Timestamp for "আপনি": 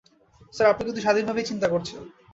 0.71-0.83